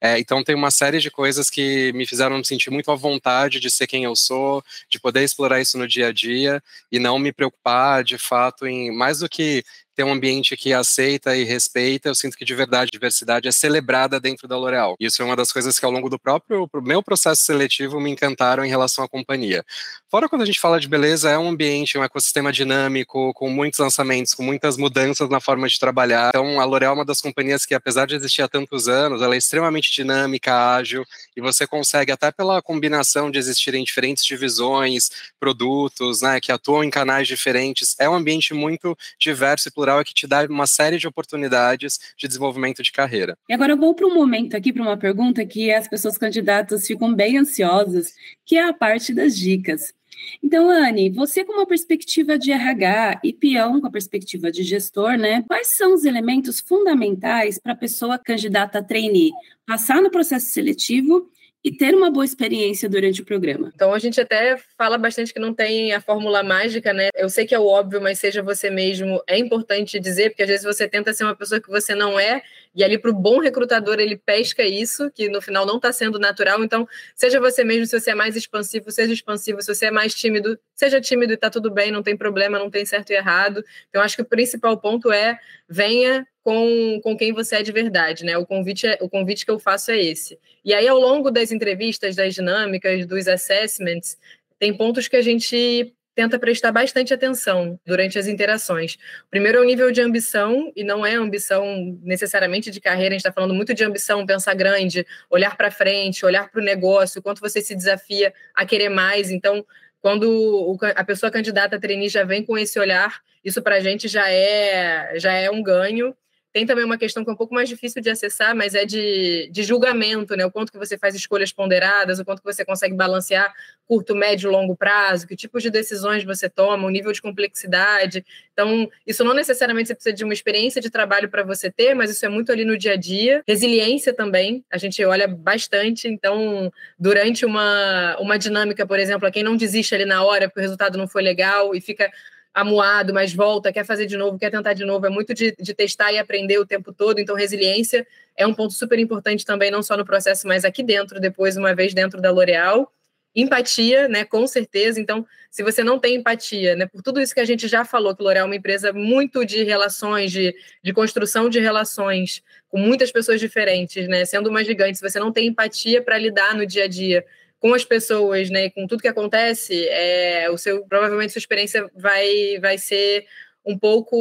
É, 0.00 0.18
então 0.18 0.42
tem 0.44 0.54
uma 0.54 0.70
série 0.70 0.98
de 0.98 1.10
coisas 1.10 1.48
que 1.48 1.92
me 1.94 2.06
fizeram 2.06 2.38
me 2.38 2.44
sentir 2.44 2.70
muito 2.70 2.90
à 2.90 2.94
vontade 2.94 3.60
de 3.60 3.70
ser 3.70 3.86
quem 3.86 4.04
eu 4.04 4.14
sou, 4.14 4.62
de 4.88 4.98
poder 5.00 5.22
explorar 5.22 5.60
isso 5.60 5.78
no 5.78 5.88
dia 5.88 6.08
a 6.08 6.12
dia 6.12 6.62
e 6.90 6.98
não 6.98 7.18
me 7.18 7.32
preocupar 7.32 8.04
de 8.04 8.18
fato 8.18 8.66
em 8.66 8.90
mais 8.90 9.20
do 9.20 9.28
que 9.28 9.64
ter 9.96 10.04
um 10.04 10.12
ambiente 10.12 10.56
que 10.56 10.74
aceita 10.74 11.34
e 11.34 11.42
respeita, 11.42 12.10
eu 12.10 12.14
sinto 12.14 12.36
que 12.36 12.44
de 12.44 12.54
verdade 12.54 12.90
diversidade 12.92 13.48
é 13.48 13.52
celebrada 13.52 14.20
dentro 14.20 14.46
da 14.46 14.56
L'Oréal. 14.56 14.94
Isso 15.00 15.22
é 15.22 15.24
uma 15.24 15.34
das 15.34 15.50
coisas 15.50 15.78
que 15.78 15.84
ao 15.86 15.90
longo 15.90 16.10
do 16.10 16.18
próprio 16.18 16.68
meu 16.82 17.02
processo 17.02 17.42
seletivo 17.42 17.98
me 17.98 18.10
encantaram 18.10 18.64
em 18.64 18.68
relação 18.68 19.02
à 19.02 19.08
companhia. 19.08 19.64
Fora 20.10 20.28
quando 20.28 20.42
a 20.42 20.46
gente 20.46 20.60
fala 20.60 20.78
de 20.78 20.86
beleza, 20.86 21.30
é 21.30 21.38
um 21.38 21.48
ambiente, 21.48 21.96
um 21.96 22.04
ecossistema 22.04 22.52
dinâmico, 22.52 23.32
com 23.34 23.48
muitos 23.48 23.80
lançamentos, 23.80 24.34
com 24.34 24.42
muitas 24.42 24.76
mudanças 24.76 25.30
na 25.30 25.40
forma 25.40 25.66
de 25.66 25.78
trabalhar. 25.78 26.28
Então, 26.28 26.60
a 26.60 26.64
L'Oréal 26.64 26.92
é 26.92 26.94
uma 26.96 27.04
das 27.04 27.22
companhias 27.22 27.64
que, 27.64 27.74
apesar 27.74 28.06
de 28.06 28.14
existir 28.14 28.42
há 28.42 28.48
tantos 28.48 28.88
anos, 28.88 29.22
ela 29.22 29.34
é 29.34 29.38
extremamente 29.38 29.90
dinâmica, 29.90 30.74
ágil, 30.74 31.04
e 31.34 31.40
você 31.40 31.66
consegue, 31.66 32.12
até 32.12 32.30
pela 32.30 32.60
combinação 32.60 33.30
de 33.30 33.38
existirem 33.38 33.82
diferentes 33.82 34.24
divisões, 34.24 35.10
produtos, 35.40 36.20
né, 36.20 36.40
que 36.40 36.52
atuam 36.52 36.84
em 36.84 36.90
canais 36.90 37.26
diferentes, 37.26 37.96
é 37.98 38.08
um 38.08 38.14
ambiente 38.14 38.52
muito 38.52 38.96
diverso 39.18 39.68
e 39.68 39.72
é 39.92 40.04
que 40.04 40.14
te 40.14 40.26
dá 40.26 40.44
uma 40.44 40.66
série 40.66 40.98
de 40.98 41.06
oportunidades 41.06 41.98
de 42.16 42.26
desenvolvimento 42.26 42.82
de 42.82 42.92
carreira. 42.92 43.36
E 43.48 43.54
agora 43.54 43.72
eu 43.72 43.76
vou 43.76 43.94
para 43.94 44.06
um 44.06 44.14
momento 44.14 44.56
aqui, 44.56 44.72
para 44.72 44.82
uma 44.82 44.96
pergunta 44.96 45.44
que 45.44 45.72
as 45.72 45.88
pessoas 45.88 46.18
candidatas 46.18 46.86
ficam 46.86 47.14
bem 47.14 47.38
ansiosas, 47.38 48.14
que 48.44 48.56
é 48.56 48.68
a 48.68 48.72
parte 48.72 49.14
das 49.14 49.36
dicas. 49.36 49.94
Então, 50.42 50.68
Anne, 50.68 51.10
você 51.10 51.44
com 51.44 51.52
uma 51.52 51.66
perspectiva 51.66 52.38
de 52.38 52.50
RH 52.50 53.20
e 53.22 53.32
peão 53.32 53.80
com 53.80 53.86
a 53.86 53.90
perspectiva 53.90 54.50
de 54.50 54.62
gestor, 54.62 55.16
né? 55.16 55.42
Quais 55.46 55.76
são 55.76 55.94
os 55.94 56.04
elementos 56.04 56.60
fundamentais 56.60 57.58
para 57.58 57.72
a 57.72 57.76
pessoa 57.76 58.18
candidata 58.18 58.78
a 58.78 58.82
trainee 58.82 59.30
passar 59.66 60.00
no 60.00 60.10
processo 60.10 60.46
seletivo 60.46 61.30
e 61.66 61.72
ter 61.72 61.96
uma 61.96 62.12
boa 62.12 62.24
experiência 62.24 62.88
durante 62.88 63.22
o 63.22 63.24
programa. 63.24 63.72
Então 63.74 63.92
a 63.92 63.98
gente 63.98 64.20
até 64.20 64.56
fala 64.78 64.96
bastante 64.96 65.34
que 65.34 65.40
não 65.40 65.52
tem 65.52 65.92
a 65.92 66.00
fórmula 66.00 66.40
mágica, 66.44 66.92
né? 66.92 67.08
Eu 67.12 67.28
sei 67.28 67.44
que 67.44 67.56
é 67.56 67.58
o 67.58 67.66
óbvio, 67.66 68.00
mas 68.00 68.20
seja 68.20 68.40
você 68.40 68.70
mesmo, 68.70 69.20
é 69.26 69.36
importante 69.36 69.98
dizer, 69.98 70.30
porque 70.30 70.44
às 70.44 70.48
vezes 70.48 70.64
você 70.64 70.86
tenta 70.86 71.12
ser 71.12 71.24
uma 71.24 71.34
pessoa 71.34 71.60
que 71.60 71.68
você 71.68 71.92
não 71.92 72.20
é, 72.20 72.40
e 72.76 72.84
ali 72.84 72.98
para 72.98 73.10
o 73.10 73.14
bom 73.14 73.40
recrutador 73.40 73.98
ele 73.98 74.18
pesca 74.18 74.62
isso, 74.62 75.10
que 75.10 75.30
no 75.30 75.40
final 75.40 75.64
não 75.64 75.76
está 75.76 75.90
sendo 75.90 76.18
natural. 76.18 76.62
Então, 76.62 76.86
seja 77.14 77.40
você 77.40 77.64
mesmo, 77.64 77.86
se 77.86 77.98
você 77.98 78.10
é 78.10 78.14
mais 78.14 78.36
expansivo, 78.36 78.90
seja 78.90 79.14
expansivo, 79.14 79.62
se 79.62 79.74
você 79.74 79.86
é 79.86 79.90
mais 79.90 80.14
tímido, 80.14 80.58
seja 80.74 81.00
tímido 81.00 81.32
e 81.32 81.36
está 81.36 81.48
tudo 81.48 81.70
bem, 81.70 81.90
não 81.90 82.02
tem 82.02 82.14
problema, 82.14 82.58
não 82.58 82.70
tem 82.70 82.84
certo 82.84 83.10
e 83.10 83.14
errado. 83.14 83.64
Então, 83.88 84.02
acho 84.02 84.14
que 84.14 84.22
o 84.22 84.26
principal 84.26 84.78
ponto 84.78 85.10
é 85.10 85.38
venha 85.66 86.26
com, 86.44 87.00
com 87.02 87.16
quem 87.16 87.32
você 87.32 87.56
é 87.56 87.62
de 87.62 87.72
verdade, 87.72 88.26
né? 88.26 88.36
O 88.36 88.44
convite, 88.44 88.86
é, 88.86 88.98
o 89.00 89.08
convite 89.08 89.46
que 89.46 89.50
eu 89.50 89.58
faço 89.58 89.90
é 89.90 89.98
esse. 89.98 90.38
E 90.62 90.74
aí, 90.74 90.86
ao 90.86 90.98
longo 90.98 91.30
das 91.30 91.50
entrevistas, 91.50 92.14
das 92.14 92.34
dinâmicas, 92.34 93.06
dos 93.06 93.26
assessments, 93.26 94.18
tem 94.58 94.76
pontos 94.76 95.08
que 95.08 95.16
a 95.16 95.22
gente 95.22 95.95
tenta 96.16 96.38
prestar 96.38 96.72
bastante 96.72 97.12
atenção 97.12 97.78
durante 97.84 98.18
as 98.18 98.26
interações. 98.26 98.96
Primeiro 99.30 99.58
é 99.58 99.60
o 99.60 99.64
nível 99.64 99.92
de 99.92 100.00
ambição, 100.00 100.72
e 100.74 100.82
não 100.82 101.04
é 101.04 101.14
ambição 101.14 101.96
necessariamente 102.02 102.70
de 102.70 102.80
carreira, 102.80 103.14
a 103.14 103.18
gente 103.18 103.20
está 103.20 103.32
falando 103.32 103.52
muito 103.52 103.74
de 103.74 103.84
ambição, 103.84 104.24
pensar 104.24 104.54
grande, 104.54 105.06
olhar 105.28 105.56
para 105.58 105.70
frente, 105.70 106.24
olhar 106.24 106.50
para 106.50 106.60
o 106.60 106.64
negócio, 106.64 107.20
quanto 107.20 107.40
você 107.42 107.60
se 107.60 107.76
desafia 107.76 108.32
a 108.54 108.64
querer 108.64 108.88
mais. 108.88 109.30
Então, 109.30 109.64
quando 110.00 110.78
a 110.94 111.04
pessoa 111.04 111.30
candidata 111.30 111.76
a 111.76 111.78
trainee 111.78 112.08
já 112.08 112.24
vem 112.24 112.42
com 112.42 112.56
esse 112.56 112.78
olhar, 112.80 113.20
isso 113.44 113.60
para 113.60 113.76
a 113.76 113.80
gente 113.80 114.08
já 114.08 114.30
é, 114.30 115.18
já 115.18 115.34
é 115.34 115.50
um 115.50 115.62
ganho. 115.62 116.16
Tem 116.56 116.64
também 116.64 116.86
uma 116.86 116.96
questão 116.96 117.22
que 117.22 117.28
é 117.28 117.34
um 117.34 117.36
pouco 117.36 117.54
mais 117.54 117.68
difícil 117.68 118.00
de 118.00 118.08
acessar, 118.08 118.56
mas 118.56 118.74
é 118.74 118.86
de, 118.86 119.46
de 119.52 119.62
julgamento, 119.62 120.34
né? 120.34 120.46
O 120.46 120.50
quanto 120.50 120.72
que 120.72 120.78
você 120.78 120.96
faz 120.96 121.14
escolhas 121.14 121.52
ponderadas, 121.52 122.18
o 122.18 122.24
quanto 122.24 122.38
que 122.38 122.50
você 122.50 122.64
consegue 122.64 122.94
balancear 122.94 123.52
curto, 123.86 124.14
médio, 124.14 124.50
longo 124.50 124.74
prazo, 124.74 125.26
que 125.26 125.36
tipos 125.36 125.62
de 125.62 125.68
decisões 125.68 126.24
você 126.24 126.48
toma, 126.48 126.86
o 126.86 126.90
nível 126.90 127.12
de 127.12 127.20
complexidade. 127.20 128.24
Então, 128.54 128.90
isso 129.06 129.22
não 129.22 129.34
necessariamente 129.34 129.88
você 129.88 129.94
precisa 129.94 130.16
de 130.16 130.24
uma 130.24 130.32
experiência 130.32 130.80
de 130.80 130.88
trabalho 130.88 131.28
para 131.28 131.42
você 131.42 131.70
ter, 131.70 131.92
mas 131.92 132.10
isso 132.10 132.24
é 132.24 132.28
muito 132.30 132.50
ali 132.50 132.64
no 132.64 132.78
dia 132.78 132.94
a 132.94 132.96
dia. 132.96 133.44
Resiliência 133.46 134.14
também, 134.14 134.64
a 134.70 134.78
gente 134.78 135.04
olha 135.04 135.28
bastante. 135.28 136.08
Então, 136.08 136.72
durante 136.98 137.44
uma, 137.44 138.16
uma 138.18 138.38
dinâmica, 138.38 138.86
por 138.86 138.98
exemplo, 138.98 139.28
a 139.28 139.30
quem 139.30 139.42
não 139.42 139.58
desiste 139.58 139.94
ali 139.94 140.06
na 140.06 140.24
hora 140.24 140.48
porque 140.48 140.60
o 140.60 140.62
resultado 140.62 140.96
não 140.96 141.06
foi 141.06 141.22
legal 141.22 141.74
e 141.74 141.82
fica 141.82 142.10
amuado, 142.56 143.12
mas 143.12 143.34
volta, 143.34 143.70
quer 143.70 143.84
fazer 143.84 144.06
de 144.06 144.16
novo, 144.16 144.38
quer 144.38 144.50
tentar 144.50 144.72
de 144.72 144.82
novo, 144.82 145.04
é 145.04 145.10
muito 145.10 145.34
de, 145.34 145.54
de 145.60 145.74
testar 145.74 146.10
e 146.10 146.18
aprender 146.18 146.58
o 146.58 146.64
tempo 146.64 146.90
todo. 146.90 147.18
Então, 147.18 147.36
resiliência 147.36 148.06
é 148.34 148.46
um 148.46 148.54
ponto 148.54 148.72
super 148.72 148.98
importante 148.98 149.44
também, 149.44 149.70
não 149.70 149.82
só 149.82 149.94
no 149.94 150.06
processo, 150.06 150.48
mas 150.48 150.64
aqui 150.64 150.82
dentro, 150.82 151.20
depois, 151.20 151.58
uma 151.58 151.74
vez 151.74 151.92
dentro 151.92 152.18
da 152.18 152.30
L'Oréal. 152.30 152.90
Empatia, 153.34 154.08
né, 154.08 154.24
com 154.24 154.46
certeza. 154.46 154.98
Então, 154.98 155.26
se 155.50 155.62
você 155.62 155.84
não 155.84 155.98
tem 155.98 156.14
empatia, 156.14 156.74
né, 156.74 156.86
por 156.86 157.02
tudo 157.02 157.20
isso 157.20 157.34
que 157.34 157.40
a 157.40 157.44
gente 157.44 157.68
já 157.68 157.84
falou, 157.84 158.16
que 158.16 158.22
L'Oréal 158.22 158.44
é 158.44 158.48
uma 158.48 158.56
empresa 158.56 158.90
muito 158.90 159.44
de 159.44 159.62
relações, 159.62 160.32
de, 160.32 160.56
de 160.82 160.92
construção 160.94 161.50
de 161.50 161.60
relações 161.60 162.42
com 162.70 162.78
muitas 162.78 163.12
pessoas 163.12 163.38
diferentes, 163.38 164.08
né, 164.08 164.24
sendo 164.24 164.48
uma 164.48 164.64
gigante, 164.64 164.96
se 164.96 165.06
você 165.06 165.20
não 165.20 165.30
tem 165.30 165.48
empatia 165.48 166.00
para 166.00 166.16
lidar 166.16 166.54
no 166.54 166.64
dia 166.64 166.84
a 166.84 166.88
dia 166.88 167.22
com 167.66 167.74
as 167.74 167.84
pessoas, 167.84 168.48
né, 168.48 168.70
com 168.70 168.86
tudo 168.86 169.02
que 169.02 169.08
acontece, 169.08 169.88
é, 169.88 170.48
o 170.50 170.56
seu 170.56 170.86
provavelmente 170.86 171.32
sua 171.32 171.40
experiência 171.40 171.84
vai 171.96 172.60
vai 172.60 172.78
ser 172.78 173.26
um 173.64 173.76
pouco 173.76 174.16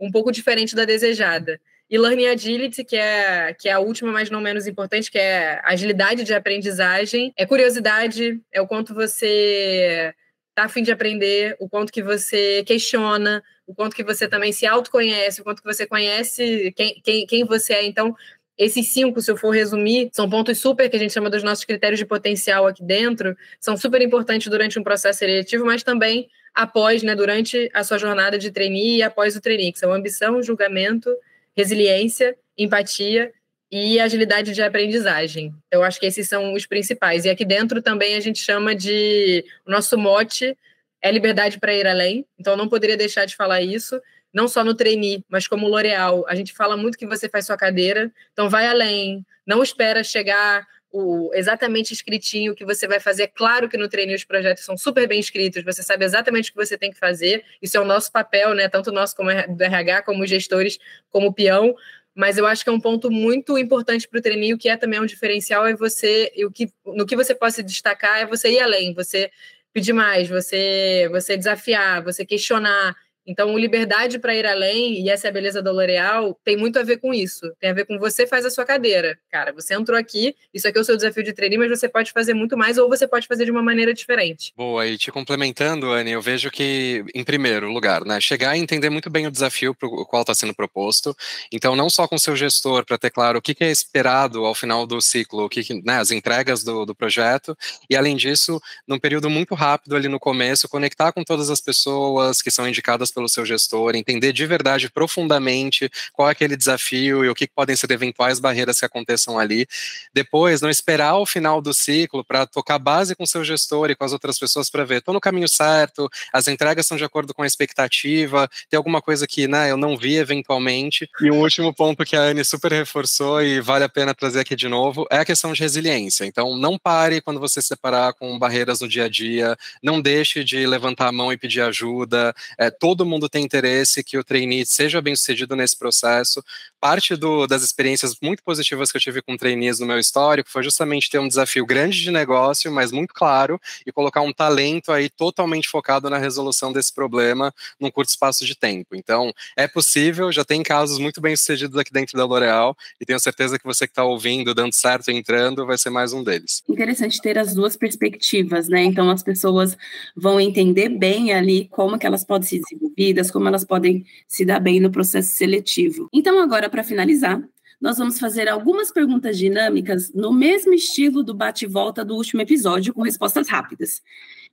um 0.00 0.10
pouco 0.10 0.32
diferente 0.32 0.74
da 0.74 0.86
desejada. 0.86 1.60
E 1.90 1.98
Learning 1.98 2.28
Agility, 2.28 2.82
que 2.82 2.96
é, 2.96 3.52
que 3.52 3.68
é 3.68 3.72
a 3.72 3.80
última, 3.80 4.10
mas 4.10 4.30
não 4.30 4.40
menos 4.40 4.66
importante, 4.66 5.10
que 5.10 5.18
é 5.18 5.60
agilidade 5.62 6.24
de 6.24 6.32
aprendizagem, 6.32 7.34
é 7.36 7.44
curiosidade, 7.44 8.40
é 8.50 8.62
o 8.62 8.66
quanto 8.66 8.94
você 8.94 10.14
está 10.48 10.64
a 10.64 10.68
fim 10.68 10.82
de 10.82 10.90
aprender, 10.90 11.56
o 11.60 11.68
quanto 11.68 11.92
que 11.92 12.02
você 12.02 12.64
questiona, 12.64 13.42
o 13.66 13.74
quanto 13.74 13.94
que 13.94 14.02
você 14.02 14.26
também 14.26 14.52
se 14.52 14.66
autoconhece, 14.66 15.42
o 15.42 15.44
quanto 15.44 15.60
que 15.60 15.68
você 15.68 15.86
conhece 15.86 16.72
quem, 16.74 16.98
quem, 17.04 17.26
quem 17.26 17.44
você 17.44 17.74
é. 17.74 17.84
Então, 17.84 18.16
esses 18.56 18.88
cinco, 18.88 19.20
se 19.20 19.30
eu 19.30 19.36
for 19.36 19.50
resumir, 19.50 20.10
são 20.12 20.28
pontos 20.28 20.58
super 20.58 20.88
que 20.88 20.96
a 20.96 20.98
gente 20.98 21.12
chama 21.12 21.28
dos 21.28 21.42
nossos 21.42 21.64
critérios 21.64 21.98
de 21.98 22.06
potencial 22.06 22.66
aqui 22.66 22.82
dentro, 22.82 23.36
são 23.60 23.76
super 23.76 24.00
importantes 24.00 24.48
durante 24.48 24.78
um 24.78 24.84
processo 24.84 25.18
seletivo, 25.18 25.64
mas 25.64 25.82
também 25.82 26.28
após, 26.54 27.02
né, 27.02 27.16
durante 27.16 27.68
a 27.74 27.82
sua 27.82 27.98
jornada 27.98 28.38
de 28.38 28.50
trainee 28.50 28.98
e 28.98 29.02
após 29.02 29.34
o 29.34 29.40
trainee, 29.40 29.72
que 29.72 29.78
são 29.78 29.92
ambição, 29.92 30.40
julgamento, 30.40 31.10
resiliência, 31.56 32.36
empatia 32.56 33.32
e 33.70 33.98
agilidade 33.98 34.52
de 34.52 34.62
aprendizagem. 34.62 35.52
Eu 35.68 35.82
acho 35.82 35.98
que 35.98 36.06
esses 36.06 36.28
são 36.28 36.52
os 36.52 36.64
principais. 36.64 37.24
E 37.24 37.30
aqui 37.30 37.44
dentro 37.44 37.82
também 37.82 38.14
a 38.14 38.20
gente 38.20 38.38
chama 38.38 38.72
de 38.72 39.44
o 39.66 39.70
nosso 39.70 39.98
mote 39.98 40.56
é 41.02 41.10
liberdade 41.10 41.58
para 41.58 41.74
ir 41.74 41.86
além. 41.86 42.24
Então 42.38 42.56
não 42.56 42.68
poderia 42.68 42.96
deixar 42.96 43.24
de 43.24 43.34
falar 43.34 43.62
isso 43.62 44.00
não 44.34 44.48
só 44.48 44.64
no 44.64 44.74
trainee, 44.74 45.24
mas 45.28 45.46
como 45.46 45.68
L'Oréal. 45.68 46.24
A 46.26 46.34
gente 46.34 46.52
fala 46.52 46.76
muito 46.76 46.98
que 46.98 47.06
você 47.06 47.28
faz 47.28 47.46
sua 47.46 47.56
cadeira, 47.56 48.12
então 48.32 48.50
vai 48.50 48.66
além, 48.66 49.24
não 49.46 49.62
espera 49.62 50.02
chegar 50.02 50.66
o 50.90 51.30
exatamente 51.34 51.92
escritinho 51.92 52.52
o 52.52 52.54
que 52.54 52.64
você 52.64 52.86
vai 52.86 53.00
fazer. 53.00 53.28
Claro 53.28 53.68
que 53.68 53.76
no 53.76 53.88
trainee 53.88 54.14
os 54.14 54.24
projetos 54.24 54.64
são 54.64 54.76
super 54.76 55.06
bem 55.06 55.20
escritos, 55.20 55.64
você 55.64 55.82
sabe 55.82 56.04
exatamente 56.04 56.50
o 56.50 56.52
que 56.52 56.64
você 56.64 56.76
tem 56.76 56.90
que 56.90 56.98
fazer. 56.98 57.44
Isso 57.62 57.76
é 57.76 57.80
o 57.80 57.84
nosso 57.84 58.10
papel, 58.10 58.54
né? 58.54 58.68
Tanto 58.68 58.92
nosso 58.92 59.14
como 59.16 59.30
do 59.30 59.62
RH, 59.62 60.02
como 60.02 60.26
gestores, 60.26 60.78
como 61.10 61.32
peão. 61.32 61.74
Mas 62.14 62.38
eu 62.38 62.46
acho 62.46 62.62
que 62.62 62.70
é 62.70 62.72
um 62.72 62.80
ponto 62.80 63.10
muito 63.10 63.58
importante 63.58 64.06
para 64.06 64.18
o 64.18 64.22
trainee, 64.22 64.56
que 64.56 64.68
é 64.68 64.76
também 64.76 65.00
um 65.00 65.06
diferencial 65.06 65.66
é 65.66 65.74
você, 65.74 66.30
e 66.36 66.44
o 66.44 66.50
que, 66.50 66.72
no 66.86 67.04
que 67.04 67.16
você 67.16 67.34
pode 67.34 67.54
se 67.54 67.62
destacar 67.62 68.20
é 68.20 68.26
você 68.26 68.52
ir 68.52 68.60
além, 68.60 68.94
você 68.94 69.32
pedir 69.72 69.92
mais, 69.92 70.28
você, 70.28 71.08
você 71.10 71.36
desafiar, 71.36 72.04
você 72.04 72.24
questionar, 72.24 72.94
então, 73.26 73.56
liberdade 73.56 74.18
para 74.18 74.34
ir 74.34 74.46
além, 74.46 75.02
e 75.02 75.08
essa 75.08 75.28
é 75.28 75.30
a 75.30 75.32
beleza 75.32 75.62
da 75.62 75.72
L'Oréal, 75.72 76.38
tem 76.44 76.56
muito 76.56 76.78
a 76.78 76.82
ver 76.82 76.98
com 76.98 77.14
isso. 77.14 77.50
Tem 77.58 77.70
a 77.70 77.72
ver 77.72 77.86
com 77.86 77.98
você 77.98 78.26
faz 78.26 78.44
a 78.44 78.50
sua 78.50 78.64
cadeira. 78.64 79.18
Cara, 79.30 79.52
você 79.52 79.74
entrou 79.74 79.98
aqui, 79.98 80.34
isso 80.52 80.68
aqui 80.68 80.76
é 80.76 80.80
o 80.80 80.84
seu 80.84 80.96
desafio 80.96 81.22
de 81.22 81.32
treinar, 81.32 81.58
mas 81.58 81.78
você 81.78 81.88
pode 81.88 82.12
fazer 82.12 82.34
muito 82.34 82.56
mais 82.56 82.76
ou 82.76 82.88
você 82.88 83.08
pode 83.08 83.26
fazer 83.26 83.44
de 83.44 83.50
uma 83.50 83.62
maneira 83.62 83.94
diferente. 83.94 84.52
Boa, 84.56 84.86
e 84.86 84.98
te 84.98 85.10
complementando, 85.10 85.90
Anne, 85.90 86.12
eu 86.12 86.20
vejo 86.20 86.50
que, 86.50 87.04
em 87.14 87.24
primeiro 87.24 87.70
lugar, 87.72 88.04
né, 88.04 88.20
chegar 88.20 88.56
e 88.56 88.60
entender 88.60 88.90
muito 88.90 89.08
bem 89.08 89.26
o 89.26 89.30
desafio 89.30 89.74
para 89.74 89.88
o 89.88 90.04
qual 90.04 90.22
está 90.22 90.34
sendo 90.34 90.54
proposto. 90.54 91.16
Então, 91.52 91.74
não 91.74 91.88
só 91.88 92.06
com 92.06 92.18
seu 92.18 92.36
gestor, 92.36 92.84
para 92.84 92.98
ter 92.98 93.10
claro 93.10 93.38
o 93.38 93.42
que, 93.42 93.54
que, 93.54 93.64
é 93.64 93.70
esperado 93.70 94.44
ao 94.44 94.54
final 94.54 94.86
do 94.86 95.00
ciclo, 95.00 95.44
o 95.44 95.48
que, 95.48 95.62
que 95.62 95.82
né, 95.82 95.98
as 95.98 96.10
entregas 96.10 96.62
do, 96.62 96.84
do 96.84 96.94
projeto, 96.94 97.56
e 97.88 97.96
além 97.96 98.16
disso, 98.16 98.60
num 98.86 98.98
período 98.98 99.30
muito 99.30 99.54
rápido 99.54 99.96
ali 99.96 100.08
no 100.08 100.20
começo, 100.20 100.68
conectar 100.68 101.12
com 101.12 101.24
todas 101.24 101.48
as 101.48 101.60
pessoas 101.60 102.42
que 102.42 102.50
são 102.50 102.68
indicadas 102.68 103.10
pelo 103.14 103.28
seu 103.28 103.46
gestor, 103.46 103.94
entender 103.94 104.32
de 104.32 104.44
verdade, 104.46 104.90
profundamente, 104.90 105.90
qual 106.12 106.28
é 106.28 106.32
aquele 106.32 106.56
desafio 106.56 107.24
e 107.24 107.28
o 107.28 107.34
que 107.34 107.46
podem 107.46 107.76
ser 107.76 107.90
eventuais 107.90 108.40
barreiras 108.40 108.80
que 108.80 108.84
aconteçam 108.84 109.38
ali. 109.38 109.66
Depois, 110.12 110.60
não 110.60 110.68
esperar 110.68 111.16
o 111.16 111.26
final 111.26 111.60
do 111.60 111.72
ciclo 111.72 112.24
para 112.24 112.46
tocar 112.46 112.78
base 112.78 113.14
com 113.14 113.24
seu 113.24 113.44
gestor 113.44 113.90
e 113.90 113.94
com 113.94 114.04
as 114.04 114.12
outras 114.12 114.38
pessoas 114.38 114.68
para 114.68 114.84
ver, 114.84 114.98
estou 114.98 115.14
no 115.14 115.20
caminho 115.20 115.48
certo, 115.48 116.10
as 116.32 116.48
entregas 116.48 116.84
estão 116.84 116.98
de 116.98 117.04
acordo 117.04 117.32
com 117.32 117.42
a 117.42 117.46
expectativa, 117.46 118.48
tem 118.68 118.76
alguma 118.76 119.00
coisa 119.00 119.26
que 119.26 119.46
né, 119.46 119.70
eu 119.70 119.76
não 119.76 119.96
vi 119.96 120.16
eventualmente. 120.16 121.08
E 121.20 121.30
um 121.30 121.40
último 121.40 121.72
ponto 121.72 122.04
que 122.04 122.16
a 122.16 122.20
Anne 122.20 122.44
super 122.44 122.72
reforçou 122.72 123.42
e 123.42 123.60
vale 123.60 123.84
a 123.84 123.88
pena 123.88 124.14
trazer 124.14 124.40
aqui 124.40 124.56
de 124.56 124.68
novo 124.68 125.06
é 125.10 125.18
a 125.18 125.24
questão 125.24 125.52
de 125.52 125.60
resiliência. 125.60 126.24
Então, 126.24 126.56
não 126.56 126.78
pare 126.78 127.20
quando 127.20 127.38
você 127.38 127.60
se 127.60 127.68
separar 127.68 128.14
com 128.14 128.38
barreiras 128.38 128.80
no 128.80 128.88
dia 128.88 129.04
a 129.04 129.08
dia, 129.08 129.56
não 129.82 130.00
deixe 130.00 130.42
de 130.44 130.66
levantar 130.66 131.08
a 131.08 131.12
mão 131.12 131.32
e 131.32 131.36
pedir 131.36 131.60
ajuda. 131.60 132.34
É, 132.56 132.70
todo 132.70 133.03
mundo 133.06 133.28
tem 133.28 133.44
interesse 133.44 134.02
que 134.04 134.18
o 134.18 134.24
trainee 134.24 134.64
seja 134.66 135.00
bem 135.00 135.14
sucedido 135.16 135.54
nesse 135.56 135.76
processo. 135.76 136.42
Parte 136.84 137.16
do, 137.16 137.46
das 137.46 137.62
experiências 137.62 138.14
muito 138.20 138.42
positivas 138.42 138.92
que 138.92 138.98
eu 138.98 139.00
tive 139.00 139.22
com 139.22 139.38
trainees 139.38 139.78
no 139.78 139.86
meu 139.86 139.98
histórico 139.98 140.50
foi 140.50 140.62
justamente 140.62 141.08
ter 141.08 141.18
um 141.18 141.26
desafio 141.26 141.64
grande 141.64 141.98
de 141.98 142.10
negócio, 142.10 142.70
mas 142.70 142.92
muito 142.92 143.14
claro, 143.14 143.58
e 143.86 143.90
colocar 143.90 144.20
um 144.20 144.34
talento 144.34 144.92
aí 144.92 145.08
totalmente 145.08 145.66
focado 145.66 146.10
na 146.10 146.18
resolução 146.18 146.74
desse 146.74 146.92
problema 146.92 147.54
num 147.80 147.90
curto 147.90 148.10
espaço 148.10 148.44
de 148.44 148.54
tempo. 148.54 148.94
Então, 148.94 149.32
é 149.56 149.66
possível, 149.66 150.30
já 150.30 150.44
tem 150.44 150.62
casos 150.62 150.98
muito 150.98 151.22
bem 151.22 151.34
sucedidos 151.34 151.78
aqui 151.78 151.90
dentro 151.90 152.18
da 152.18 152.26
L'Oréal, 152.26 152.76
e 153.00 153.06
tenho 153.06 153.18
certeza 153.18 153.58
que 153.58 153.64
você 153.64 153.86
que 153.86 153.92
está 153.92 154.04
ouvindo, 154.04 154.54
dando 154.54 154.74
certo 154.74 155.10
entrando, 155.10 155.64
vai 155.64 155.78
ser 155.78 155.88
mais 155.88 156.12
um 156.12 156.22
deles. 156.22 156.62
Interessante 156.68 157.18
ter 157.18 157.38
as 157.38 157.54
duas 157.54 157.78
perspectivas, 157.78 158.68
né? 158.68 158.84
Então, 158.84 159.08
as 159.08 159.22
pessoas 159.22 159.74
vão 160.14 160.38
entender 160.38 160.90
bem 160.90 161.32
ali 161.32 161.66
como 161.70 161.98
que 161.98 162.06
elas 162.06 162.24
podem 162.26 162.46
se 162.46 162.60
desenvolver 162.60 162.84
vidas, 162.94 163.30
como 163.30 163.48
elas 163.48 163.64
podem 163.64 164.04
se 164.28 164.44
dar 164.44 164.60
bem 164.60 164.80
no 164.80 164.90
processo 164.90 165.34
seletivo. 165.34 166.10
Então, 166.12 166.38
agora, 166.38 166.73
para 166.74 166.82
finalizar, 166.82 167.40
nós 167.80 167.98
vamos 167.98 168.18
fazer 168.18 168.48
algumas 168.48 168.90
perguntas 168.90 169.38
dinâmicas 169.38 170.12
no 170.12 170.32
mesmo 170.32 170.74
estilo 170.74 171.22
do 171.22 171.32
bate-volta 171.32 172.04
do 172.04 172.16
último 172.16 172.42
episódio, 172.42 172.92
com 172.92 173.02
respostas 173.02 173.48
rápidas. 173.48 174.02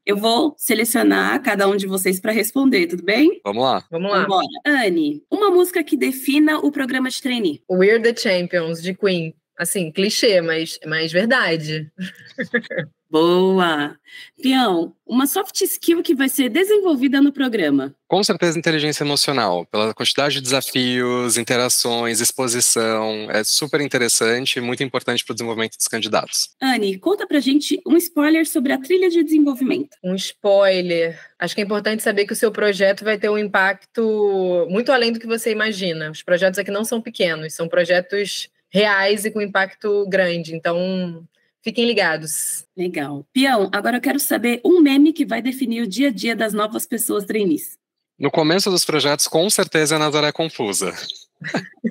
Eu 0.05 0.17
vou 0.17 0.53
selecionar 0.55 1.41
cada 1.41 1.67
um 1.67 1.75
de 1.75 1.87
vocês 1.87 2.19
para 2.19 2.31
responder, 2.31 2.85
tudo 2.85 3.03
bem? 3.03 3.41
Vamos 3.43 3.63
lá. 3.63 3.83
Vamos 3.89 4.11
lá. 4.11 4.21
Vambora. 4.21 4.45
Anne, 4.63 5.23
uma 5.31 5.49
música 5.49 5.83
que 5.83 5.97
defina 5.97 6.59
o 6.59 6.71
programa 6.71 7.09
de 7.09 7.19
trainee. 7.19 7.63
We're 7.67 7.99
the 7.99 8.15
Champions, 8.15 8.83
de 8.83 8.93
Queen. 8.93 9.33
Assim, 9.57 9.91
clichê, 9.91 10.41
mas, 10.41 10.79
mas 10.85 11.11
verdade. 11.11 11.91
Boa! 13.11 13.97
Pião, 14.41 14.95
uma 15.05 15.27
soft 15.27 15.59
skill 15.59 16.01
que 16.01 16.15
vai 16.15 16.29
ser 16.29 16.47
desenvolvida 16.47 17.19
no 17.19 17.33
programa. 17.33 17.93
Com 18.07 18.23
certeza, 18.23 18.57
inteligência 18.57 19.03
emocional, 19.03 19.65
pela 19.65 19.93
quantidade 19.93 20.35
de 20.35 20.41
desafios, 20.41 21.37
interações, 21.37 22.21
exposição. 22.21 23.29
É 23.29 23.43
super 23.43 23.81
interessante 23.81 24.59
e 24.59 24.61
muito 24.61 24.81
importante 24.81 25.25
para 25.25 25.33
o 25.33 25.35
desenvolvimento 25.35 25.75
dos 25.75 25.89
candidatos. 25.89 26.51
Anne, 26.61 26.97
conta 26.99 27.27
pra 27.27 27.41
gente 27.41 27.81
um 27.85 27.97
spoiler 27.97 28.47
sobre 28.47 28.71
a 28.71 28.77
trilha 28.79 29.09
de 29.09 29.21
desenvolvimento. 29.21 29.97
Um 30.01 30.15
spoiler. 30.15 31.19
Acho 31.37 31.53
que 31.53 31.59
é 31.59 31.65
importante 31.65 32.01
saber 32.01 32.25
que 32.25 32.31
o 32.31 32.35
seu 32.35 32.49
projeto 32.49 33.03
vai 33.03 33.17
ter 33.17 33.27
um 33.27 33.37
impacto 33.37 34.67
muito 34.69 34.89
além 34.89 35.11
do 35.11 35.19
que 35.19 35.27
você 35.27 35.51
imagina. 35.51 36.11
Os 36.11 36.23
projetos 36.23 36.57
aqui 36.57 36.71
não 36.71 36.85
são 36.85 37.01
pequenos, 37.01 37.53
são 37.53 37.67
projetos 37.67 38.49
reais 38.69 39.25
e 39.25 39.31
com 39.31 39.41
impacto 39.41 40.07
grande. 40.07 40.55
Então, 40.55 41.27
Fiquem 41.63 41.85
ligados. 41.85 42.65
Legal. 42.75 43.25
Pião, 43.31 43.69
agora 43.71 43.97
eu 43.97 44.01
quero 44.01 44.19
saber 44.19 44.61
um 44.65 44.81
meme 44.81 45.13
que 45.13 45.25
vai 45.25 45.41
definir 45.41 45.83
o 45.83 45.87
dia 45.87 46.07
a 46.07 46.11
dia 46.11 46.35
das 46.35 46.53
novas 46.53 46.87
pessoas 46.87 47.25
trainees. 47.25 47.77
No 48.17 48.31
começo 48.31 48.69
dos 48.69 48.85
projetos, 48.85 49.27
com 49.27 49.49
certeza, 49.49 49.95
a 49.95 49.99
Nazaré 49.99 50.31
Confusa. 50.31 50.93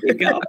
Legal. 0.03 0.41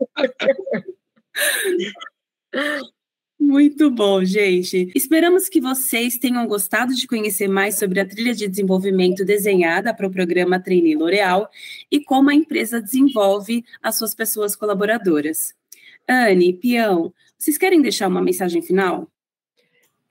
Muito 3.40 3.90
bom, 3.90 4.24
gente. 4.24 4.92
Esperamos 4.94 5.50
que 5.50 5.60
vocês 5.60 6.18
tenham 6.20 6.46
gostado 6.46 6.94
de 6.94 7.08
conhecer 7.08 7.48
mais 7.48 7.80
sobre 7.80 8.00
a 8.00 8.06
trilha 8.08 8.36
de 8.36 8.48
desenvolvimento 8.48 9.26
desenhada 9.26 9.94
para 9.94 10.06
o 10.06 10.12
programa 10.12 10.60
Trainee 10.60 10.96
L'Oréal 10.96 11.50
e 11.92 12.04
como 12.04 12.30
a 12.30 12.36
empresa 12.36 12.80
desenvolve 12.80 13.66
as 13.82 13.98
suas 13.98 14.14
pessoas 14.14 14.56
colaboradoras. 14.56 15.56
Anne, 16.08 16.54
Pião, 16.54 17.12
vocês 17.42 17.58
querem 17.58 17.82
deixar 17.82 18.08
uma 18.08 18.22
mensagem 18.22 18.62
final? 18.62 19.08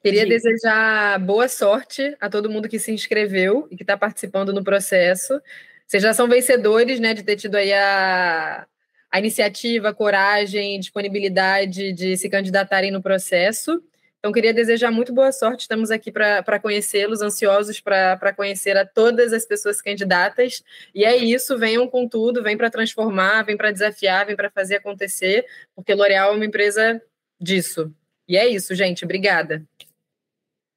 Queria 0.02 0.22
Gente. 0.22 0.30
desejar 0.30 1.16
boa 1.20 1.46
sorte 1.46 2.16
a 2.20 2.28
todo 2.28 2.50
mundo 2.50 2.68
que 2.68 2.76
se 2.76 2.90
inscreveu 2.90 3.68
e 3.70 3.76
que 3.76 3.84
está 3.84 3.96
participando 3.96 4.52
no 4.52 4.64
processo. 4.64 5.40
Vocês 5.87 6.02
já 6.02 6.12
são 6.12 6.28
vencedores, 6.28 6.99
né, 6.99 7.14
de 7.14 7.22
ter 7.22 7.37
tido 7.37 7.54
aí 7.54 7.72
a, 7.72 8.66
a 9.12 9.18
iniciativa, 9.20 9.90
a 9.90 9.94
coragem, 9.94 10.80
disponibilidade 10.80 11.92
de 11.92 12.16
se 12.16 12.28
candidatarem 12.28 12.90
no 12.90 13.00
processo. 13.00 13.80
Então, 14.18 14.32
queria 14.32 14.52
desejar 14.52 14.90
muito 14.90 15.12
boa 15.12 15.30
sorte. 15.30 15.60
Estamos 15.60 15.92
aqui 15.92 16.10
para 16.10 16.58
conhecê-los, 16.58 17.22
ansiosos 17.22 17.78
para 17.78 18.34
conhecer 18.34 18.76
a 18.76 18.84
todas 18.84 19.32
as 19.32 19.46
pessoas 19.46 19.80
candidatas. 19.80 20.64
E 20.92 21.04
é 21.04 21.16
isso, 21.16 21.56
venham 21.56 21.87
com 21.87 22.08
tudo, 22.08 22.42
vem 22.42 22.56
para 22.56 22.70
transformar, 22.70 23.44
vem 23.44 23.56
para 23.56 23.70
desafiar, 23.70 24.26
vem 24.26 24.34
para 24.34 24.50
fazer 24.50 24.76
acontecer, 24.76 25.46
porque 25.76 25.94
L'Oréal 25.94 26.32
é 26.32 26.37
uma 26.37 26.44
empresa 26.44 27.00
disso. 27.40 27.92
E 28.28 28.37
é 28.37 28.47
isso, 28.47 28.75
gente. 28.75 29.04
Obrigada. 29.04 29.64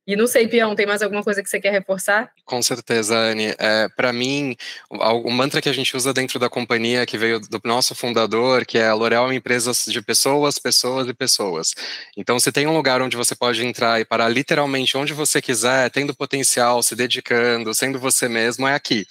E 0.06 0.18
não 0.18 0.28
sei, 0.28 0.50
Pião, 0.50 0.76
tem 0.76 0.86
mais 0.86 1.02
alguma 1.02 1.24
coisa 1.24 1.42
que 1.42 1.50
você 1.50 1.62
quer 1.62 1.72
reforçar? 1.72 2.30
Com 2.44 2.62
certeza, 2.62 3.16
Anne. 3.16 3.56
É, 3.58 3.88
Para 3.96 4.12
mim, 4.12 4.54
o, 4.90 5.32
mantra 5.32 5.62
que 5.62 5.70
a 5.70 5.74
gente 5.74 5.96
usa 5.96 6.14
dentro 6.14 6.38
da 6.38 6.50
companhia, 6.50 7.06
que 7.06 7.18
veio 7.18 7.40
do 7.40 7.62
nosso 7.64 7.96
fundador, 7.96 8.66
que 8.66 8.78
é 8.78 8.88
a 8.88 8.94
L'Oréal 8.94 9.24
é 9.24 9.28
uma 9.28 9.36
empresa 9.36 9.72
de 9.88 10.02
pessoas, 10.02 10.60
pessoas 10.60 11.08
e 11.08 11.14
pessoas. 11.14 11.74
Então, 12.18 12.38
se 12.38 12.52
tem 12.52 12.68
um 12.68 12.76
lugar 12.76 13.02
onde 13.02 13.16
você 13.16 13.34
pode 13.34 13.66
entrar 13.66 14.02
e 14.02 14.04
parar 14.04 14.28
literalmente 14.28 14.98
onde 14.98 15.14
você 15.14 15.42
quiser, 15.42 15.90
tendo 15.90 16.14
potencial, 16.14 16.84
se 16.84 16.98
dedicando, 16.98 17.74
sendo 17.74 17.98
você 17.98 18.28
mesmo, 18.28 18.68
é 18.68 18.76
aqui. 18.76 19.08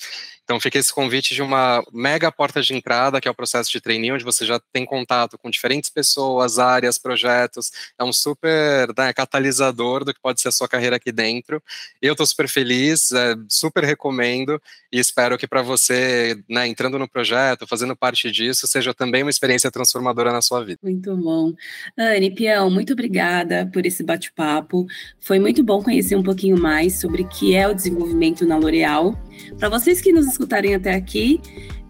Então 0.53 0.61
fica 0.61 0.79
esse 0.79 0.93
convite 0.93 1.35
de 1.35 1.41
uma 1.41 1.83
mega 1.91 2.31
porta 2.31 2.61
de 2.61 2.75
entrada, 2.75 3.19
que 3.23 3.27
é 3.27 3.31
o 3.31 3.35
processo 3.35 3.73
de 3.73 3.81
trainee, 3.81 4.13
onde 4.13 4.23
você 4.23 4.45
já 4.45 4.61
tem 4.71 4.85
contato 4.85 5.39
com 5.39 5.49
diferentes 5.49 5.89
pessoas, 5.89 6.59
áreas, 6.59 6.99
projetos. 6.99 7.73
É 7.99 8.05
um 8.05 8.13
super 8.13 8.93
né, 8.95 9.15
catalisador 9.15 10.05
do 10.05 10.13
que 10.13 10.21
pode 10.21 10.43
ser 10.43 10.49
a 10.49 10.53
sua 10.53 10.69
carreira 10.69 10.97
aqui 10.97 11.11
dentro. 11.11 11.63
Eu 12.03 12.13
estou 12.13 12.27
super 12.27 12.51
feliz, 12.51 13.13
é, 13.13 13.35
super 13.49 13.83
recomendo 13.83 14.61
e 14.93 15.01
espero 15.01 15.39
que 15.39 15.47
para 15.47 15.63
você, 15.63 16.39
né, 16.47 16.69
entrando 16.69 16.99
no 16.99 17.09
projeto, 17.09 17.67
fazendo 17.67 17.97
parte 17.97 18.31
disso, 18.31 18.67
seja 18.67 18.93
também 18.93 19.23
uma 19.23 19.31
experiência 19.31 19.71
transformadora 19.71 20.33
na 20.33 20.43
sua 20.43 20.63
vida. 20.63 20.81
Muito 20.83 21.17
bom. 21.17 21.55
Anne, 21.97 22.31
Pião, 22.31 22.69
muito 22.69 22.93
obrigada 22.93 23.71
por 23.73 23.87
esse 23.87 24.03
bate-papo. 24.03 24.87
Foi 25.19 25.39
muito 25.39 25.65
bom 25.65 25.83
conhecer 25.83 26.15
um 26.15 26.23
pouquinho 26.23 26.61
mais 26.61 27.01
sobre 27.01 27.23
o 27.23 27.29
que 27.29 27.55
é 27.55 27.67
o 27.67 27.73
desenvolvimento 27.73 28.45
na 28.45 28.59
L'Oréal. 28.59 29.17
Para 29.59 29.69
vocês 29.69 30.01
que 30.01 30.13
nos 30.13 30.27
escutarem 30.27 30.75
até 30.75 30.95
aqui, 30.95 31.41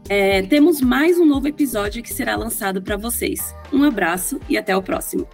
é, 0.09 0.43
temos 0.43 0.81
mais 0.81 1.19
um 1.19 1.25
novo 1.25 1.49
episódio 1.49 2.03
que 2.03 2.13
será 2.13 2.37
lançado 2.37 2.83
para 2.83 2.97
vocês. 2.97 3.55
Um 3.73 3.85
abraço 3.85 4.41
e 4.49 4.57
até 4.57 4.77
o 4.77 4.83
próximo. 4.83 5.27